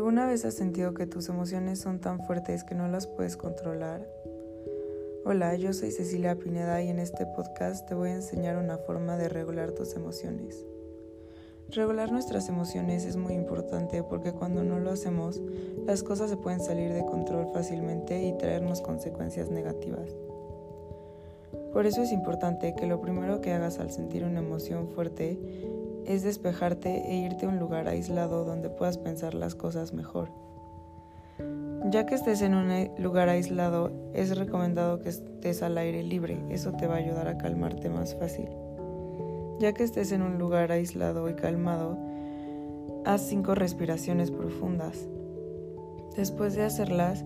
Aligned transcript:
vez 0.00 0.44
has 0.46 0.54
sentido 0.54 0.94
que 0.94 1.06
tus 1.06 1.28
emociones 1.28 1.78
son 1.78 2.00
tan 2.00 2.20
fuertes 2.24 2.64
que 2.64 2.74
no 2.74 2.88
las 2.88 3.06
puedes 3.06 3.36
controlar? 3.36 4.08
Hola, 5.26 5.54
yo 5.56 5.74
soy 5.74 5.90
Cecilia 5.90 6.38
Pineda 6.38 6.80
y 6.82 6.88
en 6.88 6.98
este 6.98 7.26
podcast 7.26 7.86
te 7.86 7.94
voy 7.94 8.08
a 8.08 8.14
enseñar 8.14 8.56
una 8.56 8.78
forma 8.78 9.18
de 9.18 9.28
regular 9.28 9.72
tus 9.72 9.94
emociones. 9.94 10.64
Regular 11.68 12.10
nuestras 12.10 12.48
emociones 12.48 13.04
es 13.04 13.16
muy 13.16 13.34
importante 13.34 14.02
porque 14.02 14.32
cuando 14.32 14.64
no 14.64 14.78
lo 14.78 14.90
hacemos, 14.90 15.42
las 15.86 16.02
cosas 16.02 16.30
se 16.30 16.38
pueden 16.38 16.60
salir 16.60 16.92
de 16.92 17.04
control 17.04 17.48
fácilmente 17.52 18.22
y 18.22 18.36
traernos 18.38 18.80
consecuencias 18.80 19.50
negativas. 19.50 20.08
Por 21.74 21.86
eso 21.86 22.02
es 22.02 22.12
importante 22.12 22.74
que 22.74 22.86
lo 22.86 23.00
primero 23.00 23.42
que 23.42 23.52
hagas 23.52 23.78
al 23.78 23.90
sentir 23.90 24.24
una 24.24 24.40
emoción 24.40 24.88
fuerte 24.88 25.38
es 26.06 26.22
despejarte 26.22 27.10
e 27.10 27.16
irte 27.16 27.46
a 27.46 27.48
un 27.48 27.58
lugar 27.58 27.88
aislado 27.88 28.44
donde 28.44 28.70
puedas 28.70 28.98
pensar 28.98 29.34
las 29.34 29.54
cosas 29.54 29.92
mejor. 29.92 30.30
Ya 31.90 32.06
que 32.06 32.14
estés 32.14 32.42
en 32.42 32.54
un 32.54 32.90
lugar 32.98 33.28
aislado, 33.28 33.90
es 34.14 34.36
recomendado 34.36 35.00
que 35.00 35.08
estés 35.08 35.62
al 35.62 35.76
aire 35.78 36.02
libre, 36.02 36.38
eso 36.50 36.72
te 36.72 36.86
va 36.86 36.94
a 36.94 36.98
ayudar 36.98 37.28
a 37.28 37.38
calmarte 37.38 37.88
más 37.90 38.14
fácil. 38.14 38.48
Ya 39.58 39.72
que 39.72 39.84
estés 39.84 40.12
en 40.12 40.22
un 40.22 40.38
lugar 40.38 40.72
aislado 40.72 41.28
y 41.28 41.34
calmado, 41.34 41.98
haz 43.04 43.22
cinco 43.22 43.54
respiraciones 43.54 44.30
profundas. 44.30 45.08
Después 46.16 46.54
de 46.54 46.62
hacerlas, 46.62 47.24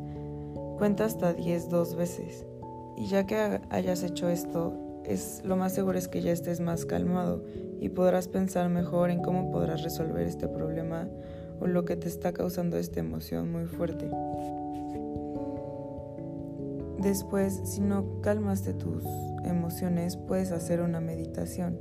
cuenta 0.79 1.05
hasta 1.05 1.33
10 1.33 1.69
dos 1.69 1.97
veces. 1.97 2.47
Y 2.97 3.07
ya 3.07 3.27
que 3.27 3.61
hayas 3.71 4.03
hecho 4.03 4.29
esto, 4.29 4.73
es 5.07 5.43
lo 5.45 5.57
más 5.57 5.73
seguro 5.73 5.99
es 5.99 6.09
que 6.09 6.23
ya 6.23 6.33
estés 6.33 6.61
más 6.61 6.85
calmado 6.85 7.45
y 7.81 7.91
podrás 7.91 8.29
pensar 8.29 8.69
mejor 8.69 9.11
en 9.11 9.23
cómo 9.23 9.51
podrás 9.51 9.83
resolver 9.83 10.27
este 10.27 10.49
problema 10.49 11.09
o 11.61 11.67
lo 11.67 11.85
que 11.85 11.97
te 11.97 12.09
está 12.09 12.33
causando 12.33 12.77
esta 12.77 13.01
emoción 13.01 13.51
muy 13.51 13.67
fuerte. 13.67 14.11
Después, 16.99 17.61
si 17.65 17.81
no 17.81 18.21
calmaste 18.21 18.75
tus 18.75 19.05
emociones, 19.45 20.17
puedes 20.17 20.51
hacer 20.51 20.81
una 20.81 21.01
meditación. 21.01 21.79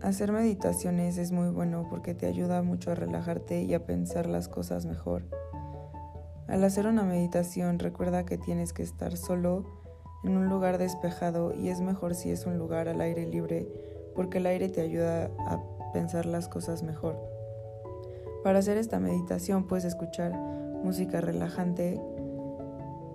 Hacer 0.00 0.30
meditaciones 0.32 1.18
es 1.18 1.32
muy 1.32 1.50
bueno 1.50 1.86
porque 1.90 2.14
te 2.14 2.26
ayuda 2.26 2.62
mucho 2.62 2.92
a 2.92 2.94
relajarte 2.94 3.62
y 3.62 3.74
a 3.74 3.84
pensar 3.84 4.26
las 4.26 4.48
cosas 4.48 4.86
mejor. 4.86 5.24
Al 6.46 6.64
hacer 6.64 6.86
una 6.86 7.02
meditación 7.02 7.78
recuerda 7.78 8.24
que 8.24 8.38
tienes 8.38 8.72
que 8.72 8.82
estar 8.82 9.16
solo 9.16 9.66
en 10.24 10.36
un 10.36 10.48
lugar 10.48 10.78
despejado 10.78 11.54
y 11.54 11.68
es 11.68 11.80
mejor 11.80 12.14
si 12.14 12.30
es 12.30 12.46
un 12.46 12.58
lugar 12.58 12.88
al 12.88 13.00
aire 13.00 13.26
libre 13.26 13.68
porque 14.14 14.38
el 14.38 14.46
aire 14.46 14.68
te 14.68 14.80
ayuda 14.80 15.30
a 15.38 15.62
pensar 15.92 16.26
las 16.26 16.48
cosas 16.48 16.82
mejor. 16.82 17.16
Para 18.42 18.58
hacer 18.58 18.76
esta 18.76 18.98
meditación 18.98 19.66
puedes 19.66 19.84
escuchar 19.84 20.32
música 20.82 21.20
relajante 21.20 22.00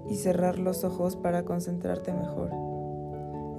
y 0.09 0.15
cerrar 0.15 0.59
los 0.59 0.83
ojos 0.83 1.15
para 1.15 1.43
concentrarte 1.43 2.13
mejor. 2.13 2.51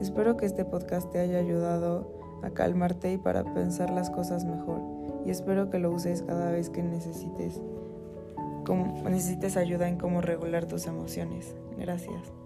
Espero 0.00 0.36
que 0.36 0.46
este 0.46 0.64
podcast 0.64 1.10
te 1.10 1.18
haya 1.18 1.38
ayudado 1.38 2.12
a 2.42 2.50
calmarte 2.50 3.12
y 3.12 3.18
para 3.18 3.44
pensar 3.54 3.90
las 3.90 4.10
cosas 4.10 4.44
mejor 4.44 4.80
y 5.24 5.30
espero 5.30 5.70
que 5.70 5.78
lo 5.78 5.90
uses 5.90 6.22
cada 6.22 6.50
vez 6.50 6.70
que 6.70 6.82
necesites, 6.82 7.60
necesites 9.04 9.56
ayuda 9.56 9.88
en 9.88 9.96
cómo 9.96 10.20
regular 10.20 10.66
tus 10.66 10.86
emociones. 10.86 11.54
Gracias. 11.78 12.43